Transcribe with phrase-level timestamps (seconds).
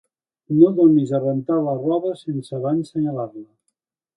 [0.61, 3.47] No donis a rentar la roba sense abans senyalar-la.